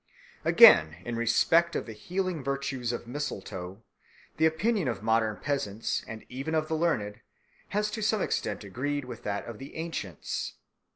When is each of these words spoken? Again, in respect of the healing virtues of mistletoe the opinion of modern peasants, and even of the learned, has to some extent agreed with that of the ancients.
Again, 0.43 0.95
in 1.05 1.15
respect 1.15 1.75
of 1.75 1.85
the 1.85 1.93
healing 1.93 2.43
virtues 2.43 2.91
of 2.91 3.05
mistletoe 3.05 3.83
the 4.37 4.47
opinion 4.47 4.87
of 4.87 5.03
modern 5.03 5.37
peasants, 5.37 6.03
and 6.07 6.25
even 6.27 6.55
of 6.55 6.67
the 6.67 6.75
learned, 6.75 7.21
has 7.67 7.91
to 7.91 8.01
some 8.01 8.19
extent 8.19 8.63
agreed 8.63 9.05
with 9.05 9.21
that 9.21 9.45
of 9.45 9.59
the 9.59 9.75
ancients. 9.75 10.55